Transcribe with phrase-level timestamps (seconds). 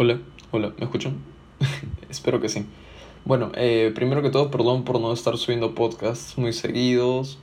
[0.00, 0.20] Hola,
[0.52, 1.16] hola, ¿me escuchan?
[2.08, 2.64] Espero que sí.
[3.24, 7.40] Bueno, eh, primero que todo, perdón por no estar subiendo podcasts muy seguidos.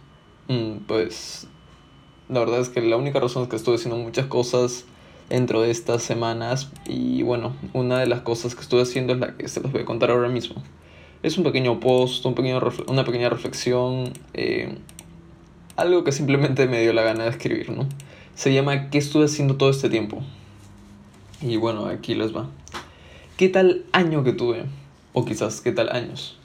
[0.47, 1.49] Mm, pues
[2.29, 4.85] la verdad es que la única razón es que estuve haciendo muchas cosas
[5.27, 9.35] dentro de estas semanas y bueno, una de las cosas que estuve haciendo es la
[9.35, 10.63] que se los voy a contar ahora mismo.
[11.23, 14.77] Es un pequeño post, un pequeño una pequeña reflexión, eh,
[15.75, 17.85] algo que simplemente me dio la gana de escribir, ¿no?
[18.33, 20.23] Se llama ¿Qué estuve haciendo todo este tiempo?
[21.41, 22.49] Y bueno, aquí les va.
[23.35, 24.63] ¿Qué tal año que tuve?
[25.11, 26.37] O quizás, ¿qué tal años?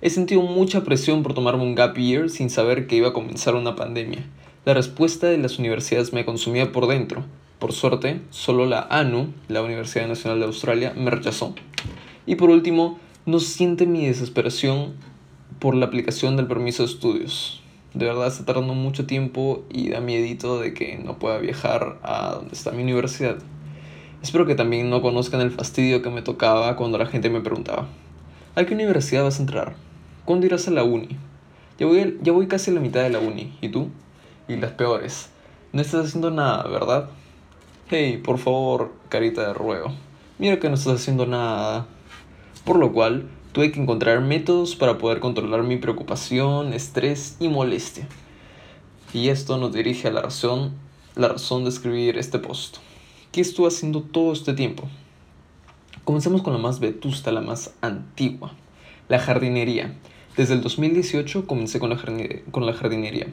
[0.00, 3.56] He sentido mucha presión por tomarme un gap year sin saber que iba a comenzar
[3.56, 4.24] una pandemia.
[4.64, 7.24] La respuesta de las universidades me consumía por dentro.
[7.58, 11.54] Por suerte, solo la ANU, la Universidad Nacional de Australia, me rechazó.
[12.24, 14.94] Y por último, no siente mi desesperación
[15.58, 17.60] por la aplicación del permiso de estudios.
[17.94, 22.34] De verdad está tardando mucho tiempo y da miedito de que no pueda viajar a
[22.34, 23.38] donde está mi universidad.
[24.22, 27.88] Espero que también no conozcan el fastidio que me tocaba cuando la gente me preguntaba,
[28.54, 29.74] ¿a qué universidad vas a entrar?
[30.24, 31.08] ¿Cuándo irás a la uni?
[31.80, 33.88] Ya voy, ya voy casi a la mitad de la uni, ¿y tú?
[34.46, 35.30] Y las peores,
[35.72, 37.08] no estás haciendo nada, ¿verdad?
[37.88, 39.92] Hey, por favor, carita de ruego,
[40.38, 41.86] mira que no estás haciendo nada.
[42.64, 48.06] Por lo cual, tuve que encontrar métodos para poder controlar mi preocupación, estrés y molestia.
[49.12, 50.74] Y esto nos dirige a la razón,
[51.16, 52.76] la razón de escribir este post.
[53.32, 54.90] ¿Qué estuve haciendo todo este tiempo?
[56.04, 58.52] Comencemos con la más vetusta, la más antigua,
[59.08, 59.96] la jardinería.
[60.36, 61.98] Desde el 2018 comencé con la,
[62.50, 63.28] con la jardinería.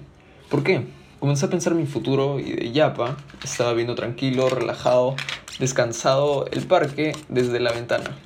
[0.49, 0.85] ¿Por qué?
[1.19, 5.17] Comencé a pensar mi futuro y de yapa estaba viendo tranquilo, relajado,
[5.59, 8.17] descansado el parque desde la ventana.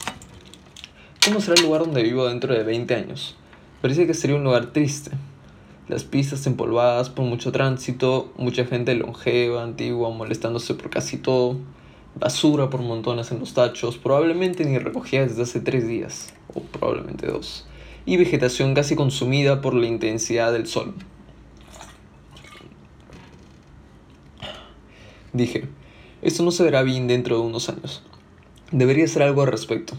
[1.26, 3.36] ¿Cómo será el lugar donde vivo dentro de 20 años?
[3.82, 5.10] Parece que sería un lugar triste,
[5.88, 11.58] las pistas empolvadas por mucho tránsito, mucha gente longeva, antigua, molestándose por casi todo,
[12.16, 17.28] basura por montones en los tachos, probablemente ni recogida desde hace tres días, o probablemente
[17.28, 17.68] dos,
[18.06, 20.94] y vegetación casi consumida por la intensidad del sol.
[25.34, 25.68] Dije,
[26.22, 28.04] esto no se verá bien dentro de unos años.
[28.72, 29.96] Debería hacer algo al respecto.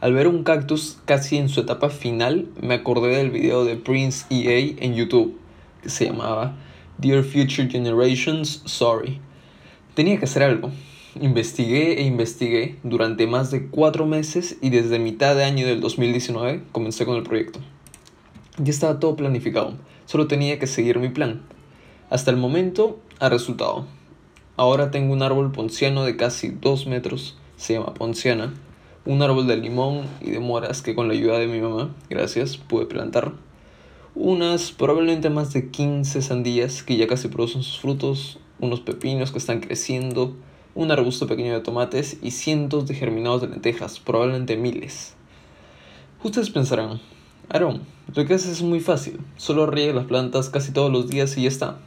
[0.00, 4.26] Al ver un cactus casi en su etapa final, me acordé del video de Prince
[4.30, 5.36] EA en YouTube,
[5.82, 6.54] que se llamaba
[6.98, 9.18] Dear Future Generations, Sorry.
[9.94, 10.70] Tenía que hacer algo.
[11.20, 16.62] Investigué e investigué durante más de cuatro meses y desde mitad de año del 2019
[16.70, 17.58] comencé con el proyecto.
[18.58, 19.74] Ya estaba todo planificado,
[20.06, 21.42] solo tenía que seguir mi plan.
[22.08, 23.84] Hasta el momento ha resultado.
[24.56, 28.54] Ahora tengo un árbol ponciano de casi 2 metros, se llama ponciana,
[29.08, 32.58] un árbol de limón y de moras que con la ayuda de mi mamá, gracias,
[32.58, 33.32] pude plantar.
[34.14, 39.38] Unas probablemente más de 15 sandías que ya casi producen sus frutos, unos pepinos que
[39.38, 40.36] están creciendo,
[40.74, 45.14] un arbusto pequeño de tomates y cientos de germinados de lentejas, probablemente miles.
[46.22, 47.00] Ustedes pensarán,
[47.48, 51.34] Aaron, lo que haces es muy fácil, solo riega las plantas casi todos los días
[51.38, 51.78] y ya está.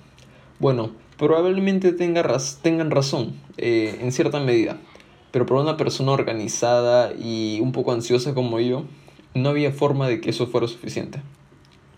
[0.58, 0.90] Bueno,
[1.20, 4.78] probablemente tengan razón, eh, en cierta medida,
[5.31, 8.86] pero para una persona organizada y un poco ansiosa como yo,
[9.34, 11.22] no había forma de que eso fuera suficiente.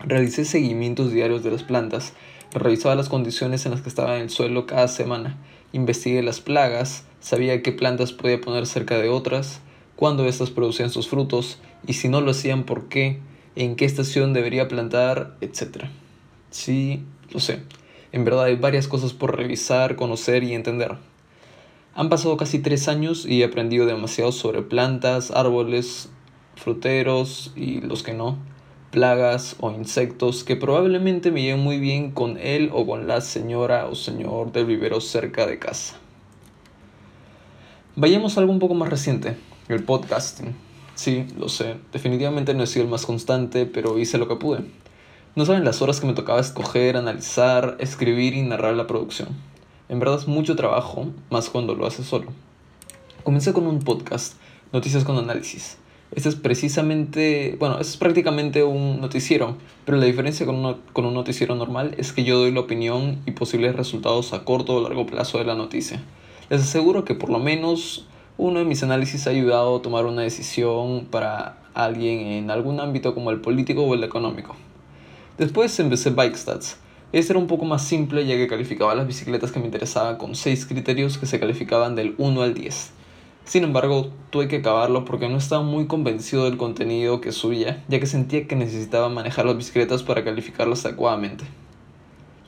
[0.00, 2.12] Realicé seguimientos diarios de las plantas,
[2.52, 5.38] revisaba las condiciones en las que estaba en el suelo cada semana,
[5.72, 9.60] investigué las plagas, sabía qué plantas podía poner cerca de otras,
[9.96, 13.18] cuándo estas producían sus frutos y si no lo hacían por qué,
[13.56, 15.86] en qué estación debería plantar, etc.
[16.50, 17.62] Sí, lo sé.
[18.12, 20.96] En verdad hay varias cosas por revisar, conocer y entender.
[21.96, 26.08] Han pasado casi tres años y he aprendido demasiado sobre plantas, árboles,
[26.56, 28.36] fruteros y los que no,
[28.90, 33.86] plagas o insectos que probablemente me lleven muy bien con él o con la señora
[33.86, 35.94] o señor del vivero cerca de casa.
[37.94, 39.36] Vayamos a algo un poco más reciente,
[39.68, 40.56] el podcasting.
[40.96, 44.64] Sí, lo sé, definitivamente no he sido el más constante, pero hice lo que pude.
[45.36, 49.53] No saben las horas que me tocaba escoger, analizar, escribir y narrar la producción.
[49.90, 52.28] En verdad es mucho trabajo, más cuando lo haces solo.
[53.22, 54.34] Comencé con un podcast,
[54.72, 55.76] Noticias con Análisis.
[56.10, 61.12] Este es precisamente, bueno, este es prácticamente un noticiero, pero la diferencia con, con un
[61.12, 65.04] noticiero normal es que yo doy la opinión y posibles resultados a corto o largo
[65.04, 66.02] plazo de la noticia.
[66.48, 68.06] Les aseguro que por lo menos
[68.38, 73.12] uno de mis análisis ha ayudado a tomar una decisión para alguien en algún ámbito
[73.12, 74.56] como el político o el económico.
[75.36, 76.78] Después empecé Bike Stats,
[77.18, 80.34] este era un poco más simple ya que calificaba las bicicletas que me interesaban con
[80.34, 82.90] 6 criterios que se calificaban del 1 al 10.
[83.44, 88.00] Sin embargo, tuve que acabarlo porque no estaba muy convencido del contenido que subía, ya
[88.00, 91.44] que sentía que necesitaba manejar las bicicletas para calificarlas adecuadamente.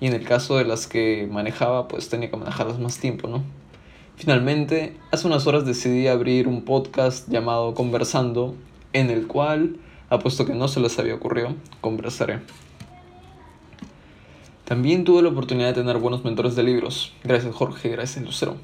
[0.00, 3.44] Y en el caso de las que manejaba, pues tenía que manejarlas más tiempo, ¿no?
[4.16, 8.56] Finalmente, hace unas horas decidí abrir un podcast llamado Conversando,
[8.92, 9.76] en el cual,
[10.08, 12.40] apuesto que no se les había ocurrido, conversaré.
[14.66, 18.56] También tuve la oportunidad de tener buenos mentores de libros, gracias Jorge, gracias Lucero,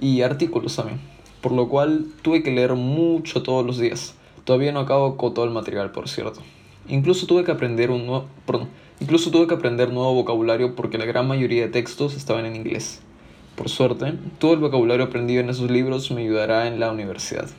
[0.00, 1.02] y artículos también,
[1.42, 4.14] por lo cual tuve que leer mucho todos los días.
[4.44, 6.40] Todavía no acabo con todo el material, por cierto.
[6.88, 8.24] Incluso tuve que aprender un nuevo,
[9.00, 13.02] incluso tuve que aprender nuevo vocabulario porque la gran mayoría de textos estaban en inglés.
[13.54, 17.50] Por suerte, todo el vocabulario aprendido en esos libros me ayudará en la universidad.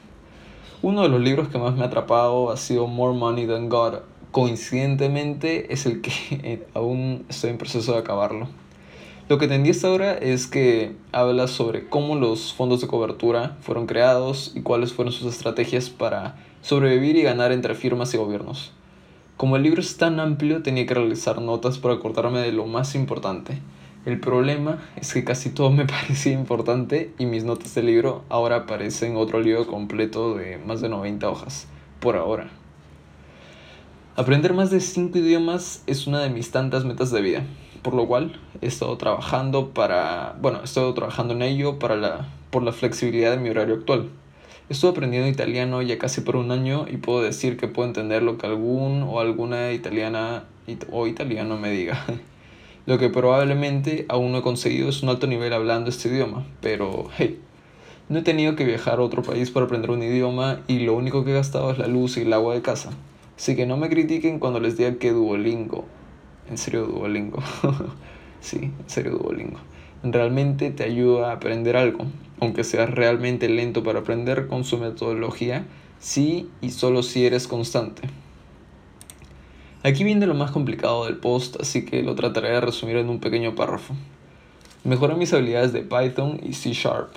[0.81, 3.99] Uno de los libros que más me ha atrapado ha sido More Money Than God.
[4.35, 8.49] Coincidentemente es el que aún estoy en proceso de acabarlo.
[9.29, 13.87] Lo que entendí hasta ahora es que habla sobre cómo los fondos de cobertura fueron
[13.87, 18.73] creados y cuáles fueron sus estrategias para sobrevivir y ganar entre firmas y gobiernos.
[19.37, 22.93] Como el libro es tan amplio, tenía que realizar notas para acordarme de lo más
[22.93, 23.61] importante
[24.05, 28.57] el problema es que casi todo me parecía importante y mis notas del libro ahora
[28.57, 31.67] aparecen otro libro completo de más de 90 hojas,
[32.01, 32.64] por ahora.
[34.17, 37.43] Aprender más de 5 idiomas es una de mis tantas metas de vida,
[37.81, 42.29] por lo cual he estado trabajando para, bueno, he estado trabajando en ello para la,
[42.49, 44.07] por la flexibilidad de mi horario actual.
[44.69, 48.37] Estuve aprendiendo italiano ya casi por un año y puedo decir que puedo entender lo
[48.37, 50.45] que algún o alguna italiana
[50.93, 52.05] o italiano me diga.
[52.85, 57.09] Lo que probablemente aún no he conseguido es un alto nivel hablando este idioma, pero
[57.17, 57.39] hey,
[58.09, 61.25] no he tenido que viajar a otro país para aprender un idioma y lo único
[61.25, 62.91] que he gastado es la luz y el agua de casa.
[63.37, 65.85] Así que no me critiquen cuando les diga que Duolingo.
[66.49, 67.39] En serio, Duolingo.
[68.39, 69.59] sí, en serio, Duolingo.
[70.03, 72.05] Realmente te ayuda a aprender algo,
[72.39, 75.65] aunque seas realmente lento para aprender con su metodología,
[75.99, 78.03] sí y solo si eres constante.
[79.81, 83.19] Aquí viene lo más complicado del post, así que lo trataré de resumir en un
[83.19, 83.95] pequeño párrafo.
[84.83, 87.09] Mejoré mis habilidades de Python y C Sharp.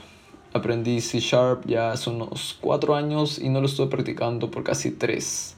[0.55, 4.91] Aprendí C Sharp ya hace unos 4 años y no lo estoy practicando por casi
[4.91, 5.58] 3.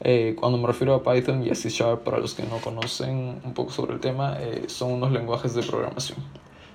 [0.00, 3.40] Eh, cuando me refiero a Python y a C Sharp, para los que no conocen
[3.44, 6.18] un poco sobre el tema, eh, son unos lenguajes de programación.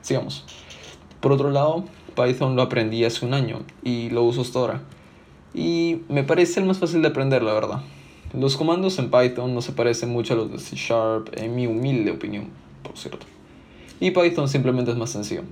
[0.02, 0.46] Sigamos.
[1.22, 1.86] Por otro lado,
[2.16, 4.82] Python lo aprendí hace un año y lo uso hasta ahora.
[5.54, 7.82] Y me parece el más fácil de aprender, la verdad.
[8.34, 11.68] Los comandos en Python no se parecen mucho a los de C Sharp, en mi
[11.68, 12.50] humilde opinión,
[12.82, 13.26] por cierto.
[14.00, 15.44] Y Python simplemente es más sencillo.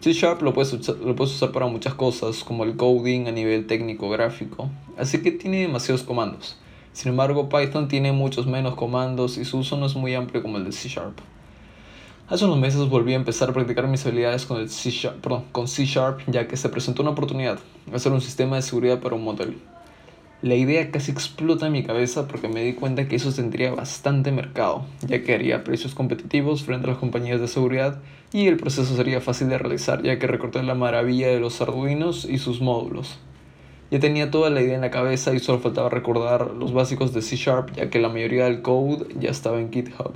[0.00, 3.32] C Sharp lo puedes, usar, lo puedes usar para muchas cosas, como el coding a
[3.32, 4.68] nivel técnico gráfico,
[4.98, 6.58] así que tiene demasiados comandos.
[6.94, 10.58] Sin embargo, Python tiene muchos menos comandos y su uso no es muy amplio como
[10.58, 11.18] el de C Sharp.
[12.28, 15.44] Hace unos meses volví a empezar a practicar mis habilidades con, el C Sharp, perdón,
[15.50, 15.84] con C
[16.28, 17.58] ya que se presentó una oportunidad,
[17.92, 19.54] hacer un sistema de seguridad para un modelo.
[20.40, 24.30] La idea casi explota en mi cabeza porque me di cuenta que eso tendría bastante
[24.30, 28.02] mercado, ya que haría precios competitivos frente a las compañías de seguridad
[28.32, 32.24] y el proceso sería fácil de realizar ya que recorté la maravilla de los arduinos
[32.24, 33.18] y sus módulos.
[33.90, 37.22] Ya tenía toda la idea en la cabeza y solo faltaba recordar los básicos de
[37.22, 40.12] C Sharp ya que la mayoría del code ya estaba en GitHub.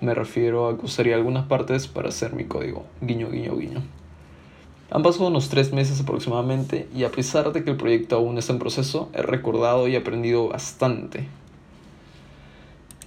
[0.00, 2.84] Me refiero a que usaría algunas partes para hacer mi código.
[3.00, 3.82] Guiño, guiño, guiño.
[4.90, 8.52] Han pasado unos tres meses aproximadamente y a pesar de que el proyecto aún está
[8.52, 11.26] en proceso, he recordado y aprendido bastante.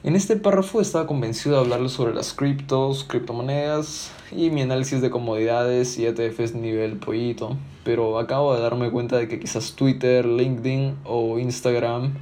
[0.04, 5.12] En este párrafo estaba convencido de hablarles sobre las criptos, criptomonedas y mi análisis de
[5.12, 10.96] comodidades y ETFs nivel pollito, pero acabo de darme cuenta de que quizás Twitter, LinkedIn
[11.04, 12.14] o Instagram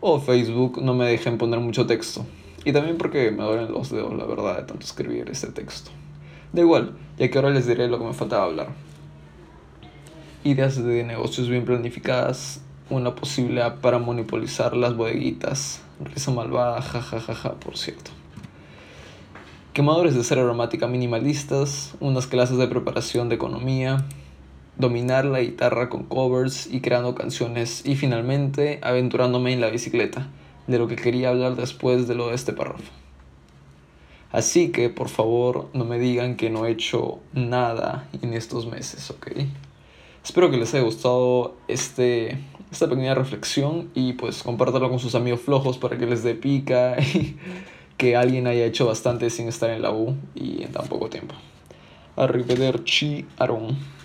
[0.00, 2.24] o Facebook no me dejen poner mucho texto.
[2.64, 5.90] Y también porque me duelen los dedos, la verdad, de tanto escribir este texto.
[6.54, 8.68] Da igual, ya que ahora les diré lo que me faltaba hablar.
[10.44, 17.54] Ideas de negocios bien planificadas, una posible app para monopolizar las bodeguitas, risa malvada, jajajaja,
[17.54, 18.10] por cierto.
[19.72, 24.06] Quemadores de cera aromática minimalistas, unas clases de preparación de economía,
[24.78, 30.28] dominar la guitarra con covers y creando canciones y finalmente aventurándome en la bicicleta,
[30.66, 32.90] de lo que quería hablar después de lo de este párrafo.
[34.32, 39.10] Así que por favor no me digan que no he hecho nada en estos meses,
[39.10, 39.28] ¿ok?
[40.24, 42.38] Espero que les haya gustado este,
[42.70, 46.96] esta pequeña reflexión y pues compártelo con sus amigos flojos para que les dé pica
[47.14, 47.36] y
[47.96, 51.34] que alguien haya hecho bastante sin estar en la U y en tan poco tiempo.
[52.16, 53.95] Arrivederci, Aaron.